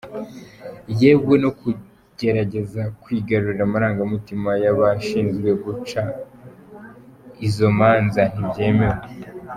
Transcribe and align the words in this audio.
Yewe 0.99 1.33
no 1.43 1.51
kugerageza 1.59 2.81
kwigarurira 3.01 3.63
amarangamutima 3.67 4.49
y’abashinzwe 4.63 5.49
guca 5.63 6.01
izo 7.47 7.67
manza 7.77 8.23
ntibyemewe. 8.33 9.03